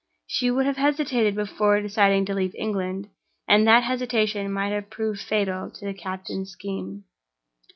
She 0.25 0.49
would 0.49 0.65
have 0.65 0.77
hesitated 0.77 1.35
before 1.35 1.79
deciding 1.79 2.25
to 2.25 2.33
leave 2.33 2.55
England, 2.55 3.09
and 3.47 3.67
that 3.67 3.83
hesitation 3.83 4.51
might 4.51 4.69
have 4.71 4.89
proved 4.89 5.21
fatal 5.21 5.69
to 5.69 5.85
the 5.85 5.93
captain's 5.93 6.49
scheme. 6.49 7.03